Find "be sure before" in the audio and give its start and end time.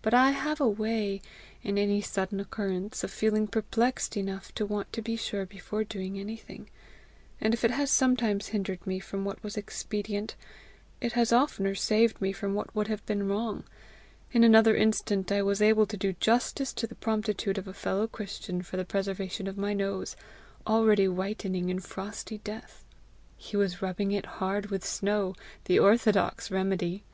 5.02-5.84